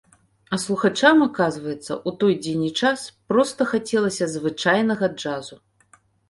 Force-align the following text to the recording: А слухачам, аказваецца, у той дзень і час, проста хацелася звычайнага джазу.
А 0.55 0.57
слухачам, 0.61 1.19
аказваецца, 1.25 1.97
у 2.11 2.13
той 2.23 2.33
дзень 2.45 2.63
і 2.69 2.71
час, 2.81 3.03
проста 3.33 3.69
хацелася 3.75 4.29
звычайнага 4.33 5.11
джазу. 5.21 5.55